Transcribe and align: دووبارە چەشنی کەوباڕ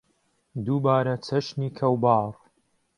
دووبارە 0.65 1.15
چەشنی 1.25 1.69
کەوباڕ 1.77 2.31